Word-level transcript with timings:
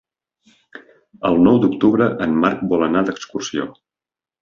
El 1.29 1.37
nou 1.49 1.61
d'octubre 1.65 2.09
en 2.29 2.35
Marc 2.47 2.67
vol 2.75 2.91
anar 2.91 3.07
d'excursió. 3.11 3.73